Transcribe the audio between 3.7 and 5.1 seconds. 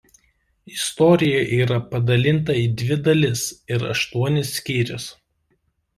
ir aštuonis skyrius.